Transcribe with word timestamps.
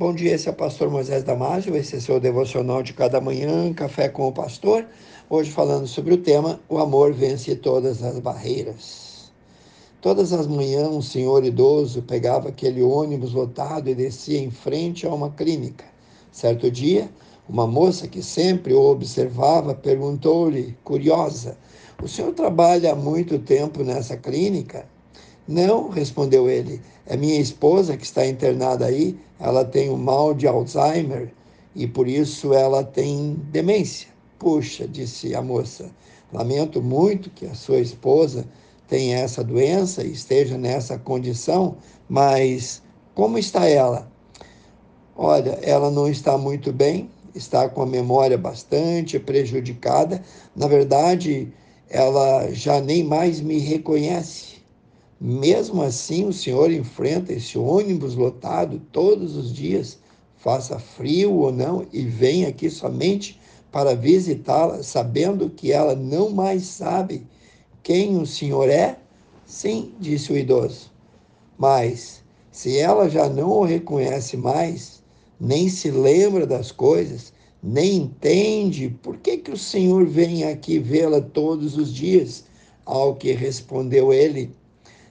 Bom 0.00 0.14
dia, 0.14 0.34
esse 0.34 0.48
é 0.48 0.50
o 0.50 0.54
pastor 0.54 0.88
Moisés 0.88 1.22
Damásio, 1.22 1.76
esse 1.76 1.96
é 1.96 2.00
seu 2.00 2.18
devocional 2.18 2.82
de 2.82 2.94
cada 2.94 3.20
manhã, 3.20 3.70
Café 3.74 4.08
com 4.08 4.26
o 4.26 4.32
Pastor. 4.32 4.86
Hoje 5.28 5.50
falando 5.50 5.86
sobre 5.86 6.14
o 6.14 6.16
tema 6.16 6.58
O 6.70 6.78
amor 6.78 7.12
vence 7.12 7.54
todas 7.54 8.02
as 8.02 8.18
barreiras. 8.18 9.30
Todas 10.00 10.32
as 10.32 10.46
manhãs, 10.46 10.88
um 10.88 11.02
senhor 11.02 11.44
idoso 11.44 12.00
pegava 12.00 12.48
aquele 12.48 12.82
ônibus 12.82 13.34
lotado 13.34 13.90
e 13.90 13.94
descia 13.94 14.40
em 14.40 14.50
frente 14.50 15.06
a 15.06 15.12
uma 15.12 15.28
clínica. 15.32 15.84
Certo 16.32 16.70
dia, 16.70 17.10
uma 17.46 17.66
moça 17.66 18.08
que 18.08 18.22
sempre 18.22 18.72
o 18.72 18.80
observava 18.80 19.74
perguntou-lhe, 19.74 20.78
curiosa: 20.82 21.58
O 22.02 22.08
senhor 22.08 22.32
trabalha 22.32 22.92
há 22.92 22.96
muito 22.96 23.38
tempo 23.38 23.84
nessa 23.84 24.16
clínica? 24.16 24.86
Não, 25.46 25.88
respondeu 25.88 26.48
ele. 26.48 26.80
É 27.06 27.16
minha 27.16 27.40
esposa 27.40 27.96
que 27.96 28.04
está 28.04 28.26
internada 28.26 28.86
aí. 28.86 29.18
Ela 29.38 29.64
tem 29.64 29.90
o 29.90 29.96
mal 29.96 30.34
de 30.34 30.46
Alzheimer 30.46 31.32
e 31.74 31.86
por 31.86 32.06
isso 32.06 32.52
ela 32.54 32.84
tem 32.84 33.34
demência. 33.50 34.08
Puxa, 34.38 34.86
disse 34.86 35.34
a 35.34 35.42
moça, 35.42 35.90
lamento 36.32 36.80
muito 36.80 37.30
que 37.30 37.46
a 37.46 37.54
sua 37.54 37.78
esposa 37.78 38.46
tenha 38.88 39.18
essa 39.18 39.44
doença 39.44 40.02
e 40.02 40.12
esteja 40.12 40.58
nessa 40.58 40.98
condição, 40.98 41.76
mas 42.08 42.82
como 43.14 43.38
está 43.38 43.66
ela? 43.68 44.10
Olha, 45.14 45.58
ela 45.62 45.90
não 45.90 46.08
está 46.08 46.38
muito 46.38 46.72
bem, 46.72 47.10
está 47.34 47.68
com 47.68 47.82
a 47.82 47.86
memória 47.86 48.38
bastante 48.38 49.18
prejudicada. 49.18 50.22
Na 50.56 50.66
verdade, 50.66 51.52
ela 51.88 52.50
já 52.52 52.80
nem 52.80 53.04
mais 53.04 53.40
me 53.40 53.58
reconhece. 53.58 54.59
Mesmo 55.20 55.82
assim, 55.82 56.24
o 56.24 56.32
senhor 56.32 56.72
enfrenta 56.72 57.34
esse 57.34 57.58
ônibus 57.58 58.14
lotado 58.14 58.80
todos 58.90 59.36
os 59.36 59.52
dias, 59.52 59.98
faça 60.38 60.78
frio 60.78 61.34
ou 61.34 61.52
não, 61.52 61.86
e 61.92 62.02
vem 62.02 62.46
aqui 62.46 62.70
somente 62.70 63.38
para 63.70 63.94
visitá-la, 63.94 64.82
sabendo 64.82 65.50
que 65.50 65.72
ela 65.72 65.94
não 65.94 66.30
mais 66.30 66.62
sabe 66.64 67.26
quem 67.82 68.16
o 68.16 68.26
senhor 68.26 68.68
é? 68.70 68.98
Sim, 69.44 69.92
disse 70.00 70.32
o 70.32 70.38
idoso. 70.38 70.90
Mas, 71.58 72.22
se 72.50 72.78
ela 72.78 73.08
já 73.08 73.28
não 73.28 73.50
o 73.50 73.64
reconhece 73.64 74.36
mais, 74.36 75.02
nem 75.38 75.68
se 75.68 75.90
lembra 75.90 76.46
das 76.46 76.72
coisas, 76.72 77.32
nem 77.62 77.96
entende 77.96 78.88
por 79.02 79.18
que, 79.18 79.36
que 79.36 79.50
o 79.50 79.56
senhor 79.56 80.06
vem 80.06 80.44
aqui 80.44 80.78
vê-la 80.78 81.20
todos 81.20 81.76
os 81.76 81.92
dias, 81.92 82.44
ao 82.86 83.16
que 83.16 83.32
respondeu 83.32 84.12
ele, 84.12 84.50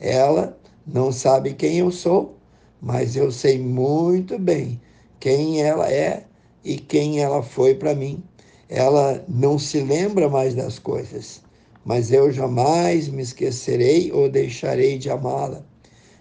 ela 0.00 0.58
não 0.86 1.12
sabe 1.12 1.52
quem 1.52 1.78
eu 1.78 1.92
sou, 1.92 2.36
mas 2.80 3.14
eu 3.14 3.30
sei 3.30 3.58
muito 3.58 4.38
bem 4.38 4.80
quem 5.20 5.62
ela 5.62 5.92
é 5.92 6.24
e 6.64 6.78
quem 6.78 7.20
ela 7.20 7.42
foi 7.42 7.74
para 7.74 7.94
mim. 7.94 8.22
Ela 8.68 9.22
não 9.28 9.58
se 9.58 9.80
lembra 9.80 10.28
mais 10.28 10.54
das 10.54 10.78
coisas, 10.78 11.42
mas 11.84 12.10
eu 12.10 12.32
jamais 12.32 13.08
me 13.08 13.22
esquecerei 13.22 14.10
ou 14.10 14.28
deixarei 14.28 14.96
de 14.96 15.10
amá-la. 15.10 15.62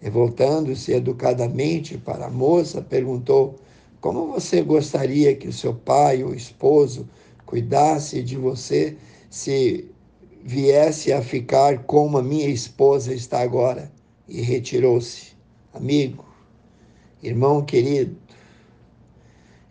E 0.00 0.08
voltando-se 0.08 0.92
educadamente 0.92 1.98
para 1.98 2.26
a 2.26 2.30
moça, 2.30 2.82
perguntou: 2.82 3.56
Como 4.00 4.28
você 4.28 4.62
gostaria 4.62 5.34
que 5.34 5.48
o 5.48 5.52
seu 5.52 5.74
pai 5.74 6.22
ou 6.22 6.34
esposo 6.34 7.08
cuidasse 7.46 8.22
de 8.22 8.36
você 8.36 8.96
se 9.30 9.90
viesse 10.46 11.10
a 11.10 11.22
ficar 11.22 11.84
como 11.84 12.18
a 12.18 12.22
minha 12.22 12.48
esposa 12.48 13.14
está 13.14 13.40
agora. 13.40 13.90
E 14.28 14.42
retirou-se. 14.42 15.32
Amigo, 15.72 16.24
irmão 17.22 17.64
querido, 17.64 18.16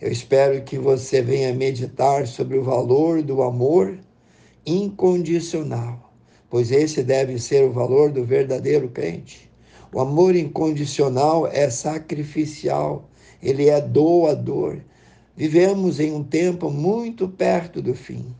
eu 0.00 0.10
espero 0.10 0.62
que 0.62 0.78
você 0.78 1.20
venha 1.20 1.54
meditar 1.54 2.26
sobre 2.26 2.58
o 2.58 2.64
valor 2.64 3.22
do 3.22 3.42
amor 3.42 3.98
incondicional, 4.66 6.12
pois 6.48 6.72
esse 6.72 7.02
deve 7.02 7.38
ser 7.38 7.64
o 7.64 7.72
valor 7.72 8.10
do 8.10 8.24
verdadeiro 8.24 8.88
crente. 8.88 9.50
O 9.92 10.00
amor 10.00 10.34
incondicional 10.34 11.46
é 11.46 11.68
sacrificial, 11.68 13.08
ele 13.42 13.68
é 13.68 13.80
doador. 13.80 14.78
Vivemos 15.36 16.00
em 16.00 16.12
um 16.12 16.24
tempo 16.24 16.70
muito 16.70 17.28
perto 17.28 17.80
do 17.80 17.94
fim 17.94 18.34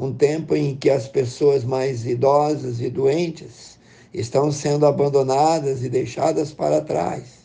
um 0.00 0.14
tempo 0.14 0.56
em 0.56 0.74
que 0.74 0.88
as 0.88 1.06
pessoas 1.06 1.62
mais 1.62 2.06
idosas 2.06 2.80
e 2.80 2.88
doentes 2.88 3.78
estão 4.14 4.50
sendo 4.50 4.86
abandonadas 4.86 5.84
e 5.84 5.90
deixadas 5.90 6.54
para 6.54 6.80
trás. 6.80 7.40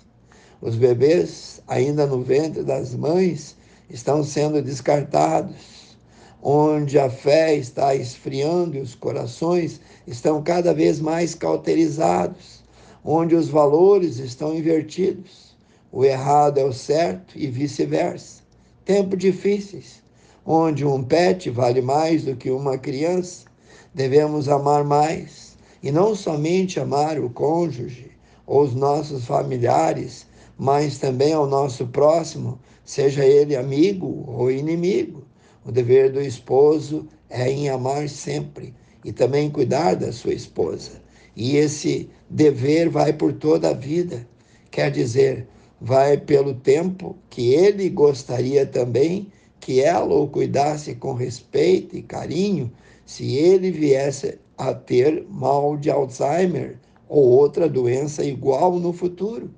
Os 0.61 0.77
bebês, 0.77 1.61
ainda 1.67 2.07
no 2.07 2.21
ventre 2.21 2.63
das 2.63 2.95
mães, 2.95 3.57
estão 3.89 4.23
sendo 4.23 4.61
descartados. 4.61 5.97
Onde 6.41 6.97
a 6.97 7.09
fé 7.09 7.55
está 7.55 7.93
esfriando 7.93 8.77
e 8.77 8.79
os 8.79 8.95
corações 8.95 9.81
estão 10.07 10.41
cada 10.41 10.73
vez 10.73 11.01
mais 11.01 11.35
cauterizados. 11.35 12.63
Onde 13.03 13.35
os 13.35 13.49
valores 13.49 14.17
estão 14.17 14.55
invertidos. 14.55 15.57
O 15.91 16.05
errado 16.05 16.57
é 16.57 16.63
o 16.63 16.71
certo 16.71 17.37
e 17.37 17.47
vice-versa. 17.47 18.41
Tempos 18.85 19.19
difíceis 19.19 20.04
onde 20.45 20.85
um 20.85 21.03
pet 21.03 21.49
vale 21.49 21.81
mais 21.81 22.23
do 22.23 22.35
que 22.35 22.51
uma 22.51 22.77
criança, 22.77 23.45
devemos 23.93 24.47
amar 24.47 24.83
mais 24.83 25.57
e 25.81 25.91
não 25.91 26.13
somente 26.15 26.79
amar 26.79 27.19
o 27.19 27.29
cônjuge 27.29 28.11
ou 28.45 28.61
os 28.61 28.75
nossos 28.75 29.25
familiares, 29.25 30.27
mas 30.57 30.99
também 30.99 31.33
ao 31.33 31.47
nosso 31.47 31.87
próximo, 31.87 32.59
seja 32.83 33.25
ele 33.25 33.55
amigo 33.55 34.23
ou 34.27 34.51
inimigo. 34.51 35.23
O 35.65 35.71
dever 35.71 36.11
do 36.11 36.21
esposo 36.21 37.07
é 37.29 37.49
em 37.49 37.69
amar 37.69 38.07
sempre 38.07 38.73
e 39.03 39.11
também 39.11 39.49
cuidar 39.49 39.95
da 39.95 40.11
sua 40.11 40.33
esposa. 40.33 40.91
E 41.35 41.57
esse 41.57 42.09
dever 42.29 42.89
vai 42.89 43.11
por 43.11 43.33
toda 43.33 43.69
a 43.69 43.73
vida. 43.73 44.27
Quer 44.69 44.91
dizer, 44.91 45.47
vai 45.81 46.17
pelo 46.17 46.53
tempo 46.53 47.15
que 47.29 47.53
ele 47.53 47.89
gostaria 47.89 48.65
também 48.65 49.31
que 49.65 49.81
ela 49.81 50.13
o 50.13 50.27
cuidasse 50.27 50.93
com 50.93 51.13
respeito 51.13 51.97
e 51.97 52.03
carinho 52.03 52.71
se 53.03 53.33
ele 53.33 53.71
viesse 53.71 54.37
a 54.55 54.75
ter 54.75 55.25
mal 55.27 55.75
de 55.75 55.89
Alzheimer 55.89 56.77
ou 57.09 57.23
outra 57.23 57.67
doença 57.67 58.23
igual 58.23 58.77
no 58.79 58.93
futuro. 58.93 59.49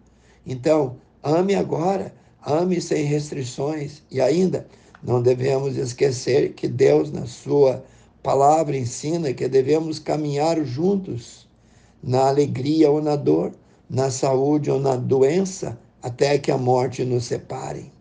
Então, 0.46 0.96
ame 1.22 1.56
agora, 1.56 2.14
ame 2.42 2.80
sem 2.80 3.04
restrições 3.04 4.02
e 4.10 4.22
ainda 4.22 4.66
não 5.04 5.22
devemos 5.22 5.76
esquecer 5.76 6.54
que 6.54 6.70
Deus, 6.70 7.12
na 7.12 7.26
Sua 7.26 7.84
palavra, 8.24 8.78
ensina 8.78 9.34
que 9.34 9.50
devemos 9.50 10.00
caminhar 10.00 10.64
juntos 10.64 11.50
na 12.02 12.30
alegria 12.30 12.90
ou 12.90 13.02
na 13.02 13.18
dor, 13.18 13.52
na 13.90 14.10
saúde 14.10 14.72
ou 14.72 14.80
na 14.80 14.96
doença, 14.96 15.78
até 16.02 16.38
que 16.38 16.50
a 16.50 16.58
morte 16.58 17.04
nos 17.04 17.26
separe 17.26 17.97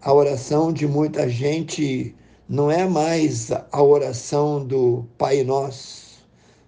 a 0.00 0.12
oração 0.12 0.72
de 0.72 0.86
muita 0.86 1.28
gente 1.28 2.14
não 2.48 2.70
é 2.70 2.86
mais 2.86 3.50
a 3.50 3.82
oração 3.82 4.64
do 4.64 5.04
Pai 5.18 5.42
Nosso. 5.42 6.24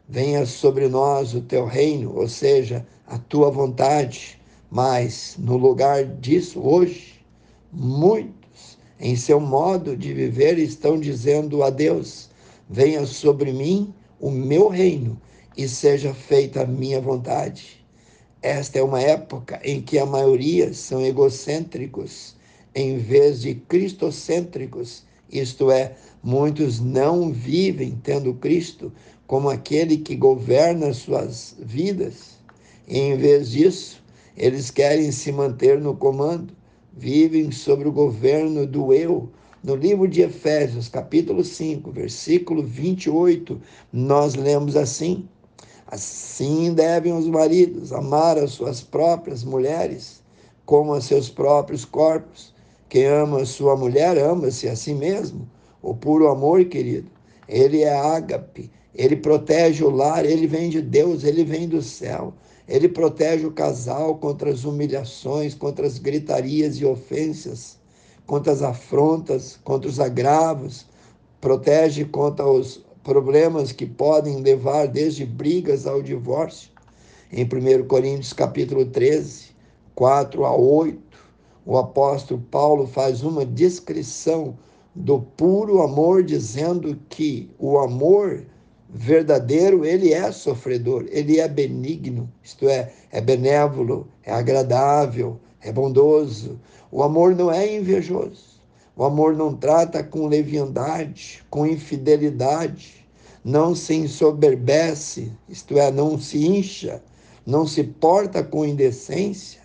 Venha 0.09 0.45
sobre 0.45 0.89
nós 0.89 1.33
o 1.33 1.41
teu 1.41 1.65
reino, 1.65 2.13
ou 2.17 2.29
seja, 2.29 2.85
a 3.07 3.19
tua 3.19 3.49
vontade. 3.49 4.41
Mas 4.69 5.37
no 5.39 5.57
lugar 5.57 6.05
disso, 6.05 6.61
hoje, 6.61 7.25
muitos, 7.73 8.77
em 8.99 9.15
seu 9.15 9.39
modo 9.39 9.97
de 9.97 10.13
viver, 10.13 10.59
estão 10.59 10.99
dizendo 10.99 11.63
a 11.63 11.71
Deus: 11.71 12.31
venha 12.69 13.07
sobre 13.07 13.53
mim 13.53 13.95
o 14.19 14.29
meu 14.29 14.69
reino 14.69 15.17
e 15.57 15.69
seja 15.69 16.13
feita 16.13 16.63
a 16.63 16.67
minha 16.67 17.01
vontade. 17.01 17.87
Esta 18.43 18.81
é 18.81 18.83
uma 18.83 19.01
época 19.01 19.61
em 19.63 19.81
que 19.81 20.01
a 20.01 20.07
maioria 20.07 20.75
são 20.75 21.01
egocêntricos 21.01 22.40
em 22.75 22.99
vez 22.99 23.43
de 23.43 23.55
cristocêntricos, 23.55 25.05
isto 25.31 25.71
é, 25.71 25.95
muitos 26.23 26.81
não 26.81 27.33
vivem 27.33 27.99
tendo 28.03 28.35
Cristo 28.35 28.93
como 29.27 29.49
aquele 29.49 29.99
que 29.99 30.17
governa 30.17 30.93
suas 30.93 31.55
vidas. 31.61 32.39
E, 32.89 32.99
em 32.99 33.17
vez 33.17 33.51
disso, 33.51 34.03
eles 34.37 34.71
querem 34.71 35.13
se 35.13 35.31
manter 35.31 35.81
no 35.81 35.97
comando, 35.97 36.53
vivem 36.93 37.53
sobre 37.53 37.89
o 37.89 37.93
governo 37.93 38.67
do 38.67 38.93
eu. 38.93 39.29
No 39.63 39.77
livro 39.77 40.09
de 40.09 40.23
Efésios, 40.23 40.89
capítulo 40.89 41.45
5, 41.45 41.93
versículo 41.93 42.63
28, 42.63 43.61
nós 43.93 44.35
lemos 44.35 44.75
assim: 44.77 45.29
Assim 45.87 46.73
devem 46.73 47.13
os 47.13 47.27
maridos 47.27 47.93
amar 47.93 48.39
as 48.39 48.53
suas 48.53 48.81
próprias 48.81 49.45
mulheres, 49.45 50.23
como 50.65 50.95
a 50.95 51.01
seus 51.01 51.29
próprios 51.29 51.85
corpos. 51.85 52.50
Quem 52.91 53.07
ama 53.07 53.47
sua 53.47 53.77
mulher, 53.77 54.19
ama-se 54.19 54.69
a 54.69 54.75
si 54.75 54.93
mesmo. 54.93 55.49
O 55.81 55.95
puro 55.95 56.27
amor, 56.27 56.65
querido, 56.65 57.09
ele 57.49 57.83
é 57.83 57.97
ágape, 57.97 58.69
ele 58.93 59.15
protege 59.15 59.85
o 59.85 59.91
lar, 59.91 60.27
ele 60.27 60.45
vem 60.49 60.69
de 60.69 60.83
Deus, 60.83 61.23
ele 61.23 61.45
vem 61.45 61.69
do 61.69 61.81
céu. 61.81 62.35
Ele 62.67 62.89
protege 62.89 63.47
o 63.47 63.53
casal 63.53 64.17
contra 64.17 64.51
as 64.51 64.65
humilhações, 64.65 65.55
contra 65.55 65.87
as 65.87 65.99
gritarias 65.99 66.79
e 66.79 66.85
ofensas, 66.85 67.79
contra 68.27 68.53
as 68.53 68.61
afrontas, 68.61 69.57
contra 69.63 69.89
os 69.89 70.01
agravos, 70.01 70.85
protege 71.41 72.05
contra 72.05 72.45
os 72.45 72.85
problemas 73.05 73.71
que 73.71 73.87
podem 73.87 74.41
levar 74.41 74.89
desde 74.89 75.25
brigas 75.25 75.87
ao 75.87 76.03
divórcio. 76.03 76.71
Em 77.33 77.45
1 77.45 77.87
Coríntios 77.87 78.33
capítulo 78.33 78.85
13, 78.85 79.51
4 79.95 80.45
a 80.45 80.57
8, 80.57 81.10
o 81.65 81.77
apóstolo 81.77 82.41
Paulo 82.51 82.87
faz 82.87 83.23
uma 83.23 83.45
descrição 83.45 84.57
do 84.95 85.21
puro 85.21 85.83
amor, 85.83 86.23
dizendo 86.23 86.99
que 87.09 87.51
o 87.59 87.79
amor 87.79 88.45
verdadeiro, 88.89 89.85
ele 89.85 90.13
é 90.13 90.33
sofredor, 90.33 91.07
ele 91.11 91.39
é 91.39 91.47
benigno, 91.47 92.31
isto 92.43 92.69
é, 92.69 92.93
é 93.13 93.21
benévolo, 93.21 94.09
é 94.25 94.33
agradável, 94.33 95.39
é 95.61 95.71
bondoso. 95.71 96.59
O 96.91 97.03
amor 97.03 97.37
não 97.37 97.51
é 97.51 97.77
invejoso. 97.77 98.61
O 98.97 99.05
amor 99.05 99.37
não 99.37 99.55
trata 99.55 100.03
com 100.03 100.27
leviandade, 100.27 101.43
com 101.49 101.67
infidelidade, 101.67 103.07
não 103.43 103.75
se 103.75 103.95
ensoberbece, 103.95 105.33
isto 105.49 105.79
é, 105.79 105.91
não 105.91 106.19
se 106.19 106.47
incha, 106.47 107.03
não 107.47 107.67
se 107.67 107.83
porta 107.85 108.43
com 108.43 108.65
indecência, 108.65 109.60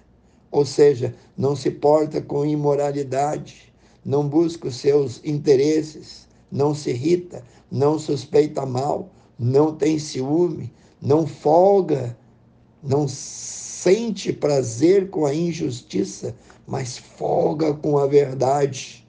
ou 0.52 0.66
seja, 0.66 1.14
não 1.38 1.56
se 1.56 1.72
porta 1.72 2.22
com 2.22 2.46
imoralidade, 2.46 3.74
não 4.04 4.28
busca 4.28 4.68
os 4.68 4.76
seus 4.76 5.20
interesses, 5.24 6.28
não 6.52 6.74
se 6.74 6.92
irrita, 6.92 7.44
não 7.72 7.98
suspeita 8.00 8.66
mal, 8.66 9.10
não 9.38 9.76
tem 9.76 10.00
ciúme, 10.00 10.72
não 11.02 11.28
folga, 11.28 12.18
não 12.82 13.08
sente 13.08 14.32
prazer 14.32 15.10
com 15.10 15.26
a 15.26 15.34
injustiça, 15.34 16.36
mas 16.68 16.98
folga 16.98 17.74
com 17.74 17.98
a 17.98 18.08
verdade. 18.08 19.06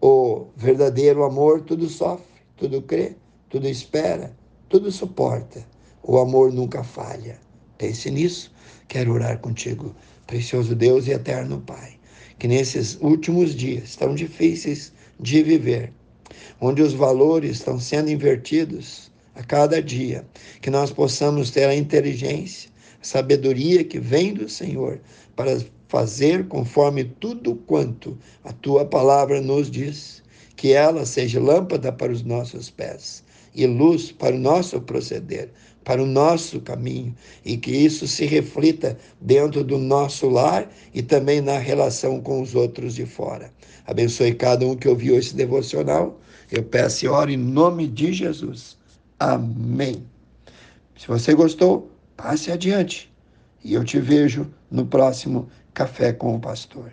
O 0.00 0.46
verdadeiro 0.56 1.24
amor 1.24 1.62
tudo 1.62 1.88
sofre, 1.88 2.24
tudo 2.56 2.82
crê, 2.82 3.16
tudo 3.48 3.66
espera, 3.66 4.36
tudo 4.68 4.92
suporta. 4.92 5.66
O 6.02 6.18
amor 6.18 6.52
nunca 6.52 6.84
falha. 6.84 7.40
Pense 7.78 8.10
nisso. 8.10 8.52
Quero 8.86 9.12
orar 9.12 9.38
contigo 9.40 9.94
precioso 10.26 10.74
Deus 10.74 11.06
e 11.06 11.12
eterno 11.12 11.60
Pai, 11.60 11.98
que 12.38 12.48
nesses 12.48 12.98
últimos 13.00 13.54
dias 13.54 13.96
tão 13.96 14.14
difíceis 14.14 14.92
de 15.20 15.42
viver, 15.42 15.92
onde 16.60 16.82
os 16.82 16.92
valores 16.92 17.52
estão 17.58 17.78
sendo 17.78 18.10
invertidos 18.10 19.10
a 19.34 19.42
cada 19.42 19.82
dia, 19.82 20.24
que 20.60 20.70
nós 20.70 20.90
possamos 20.90 21.50
ter 21.50 21.64
a 21.64 21.74
inteligência, 21.74 22.70
a 23.00 23.04
sabedoria 23.04 23.84
que 23.84 23.98
vem 23.98 24.32
do 24.32 24.48
Senhor 24.48 25.00
para 25.36 25.60
fazer 25.88 26.46
conforme 26.48 27.04
tudo 27.04 27.54
quanto 27.54 28.18
a 28.42 28.52
tua 28.52 28.84
palavra 28.84 29.40
nos 29.40 29.70
diz, 29.70 30.22
que 30.56 30.72
ela 30.72 31.04
seja 31.04 31.40
lâmpada 31.40 31.92
para 31.92 32.12
os 32.12 32.22
nossos 32.22 32.70
pés 32.70 33.24
e 33.54 33.66
luz 33.66 34.10
para 34.10 34.34
o 34.34 34.38
nosso 34.38 34.80
proceder, 34.80 35.50
para 35.84 36.02
o 36.02 36.06
nosso 36.06 36.60
caminho 36.60 37.14
e 37.44 37.56
que 37.56 37.70
isso 37.70 38.08
se 38.08 38.24
reflita 38.24 38.98
dentro 39.20 39.62
do 39.62 39.78
nosso 39.78 40.28
lar 40.28 40.68
e 40.92 41.02
também 41.02 41.40
na 41.40 41.58
relação 41.58 42.20
com 42.20 42.40
os 42.40 42.54
outros 42.54 42.94
de 42.94 43.06
fora. 43.06 43.52
Abençoe 43.86 44.34
cada 44.34 44.66
um 44.66 44.74
que 44.74 44.88
ouviu 44.88 45.16
esse 45.16 45.36
devocional. 45.36 46.18
Eu 46.50 46.62
peço 46.62 47.04
e 47.04 47.08
oro 47.08 47.30
em 47.30 47.36
nome 47.36 47.86
de 47.86 48.12
Jesus. 48.12 48.76
Amém. 49.18 50.04
Se 50.98 51.06
você 51.06 51.34
gostou, 51.34 51.90
passe 52.16 52.50
adiante 52.50 53.12
e 53.62 53.74
eu 53.74 53.84
te 53.84 54.00
vejo 54.00 54.50
no 54.70 54.86
próximo 54.86 55.48
Café 55.72 56.12
com 56.12 56.34
o 56.36 56.40
Pastor. 56.40 56.92